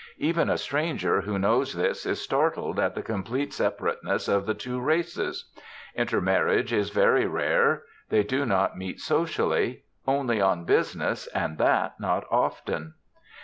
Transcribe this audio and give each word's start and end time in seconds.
Even 0.17 0.49
a 0.49 0.57
stranger 0.57 1.21
who 1.21 1.37
knows 1.37 1.73
this 1.75 2.07
is 2.07 2.19
startled 2.19 2.79
at 2.79 2.95
the 2.95 3.03
complete 3.03 3.53
separateness 3.53 4.27
of 4.27 4.47
the 4.47 4.55
two 4.55 4.79
races. 4.79 5.51
Inter 5.93 6.19
marriage 6.19 6.73
is 6.73 6.89
very 6.89 7.27
rare. 7.27 7.83
They 8.09 8.23
do 8.23 8.43
not 8.43 8.75
meet 8.75 8.99
socially; 8.99 9.83
only 10.07 10.41
on 10.41 10.65
business, 10.65 11.27
and 11.35 11.59
that 11.59 11.99
not 11.99 12.25
often. 12.31 12.95